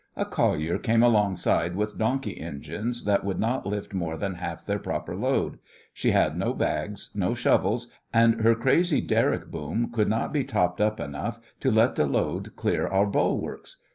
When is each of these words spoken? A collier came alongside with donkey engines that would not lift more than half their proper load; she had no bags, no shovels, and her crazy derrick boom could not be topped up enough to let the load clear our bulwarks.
A 0.15 0.25
collier 0.25 0.79
came 0.79 1.03
alongside 1.03 1.75
with 1.75 1.95
donkey 1.99 2.35
engines 2.39 3.03
that 3.03 3.23
would 3.23 3.39
not 3.39 3.67
lift 3.67 3.93
more 3.93 4.17
than 4.17 4.33
half 4.33 4.65
their 4.65 4.79
proper 4.79 5.15
load; 5.15 5.59
she 5.93 6.09
had 6.09 6.35
no 6.35 6.55
bags, 6.55 7.11
no 7.13 7.35
shovels, 7.35 7.91
and 8.11 8.41
her 8.41 8.55
crazy 8.55 8.99
derrick 8.99 9.51
boom 9.51 9.91
could 9.91 10.09
not 10.09 10.33
be 10.33 10.43
topped 10.43 10.81
up 10.81 10.99
enough 10.99 11.39
to 11.59 11.69
let 11.69 11.97
the 11.97 12.07
load 12.07 12.55
clear 12.55 12.87
our 12.87 13.05
bulwarks. 13.05 13.77